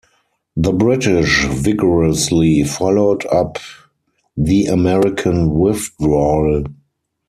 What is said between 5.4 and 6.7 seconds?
withdrawal.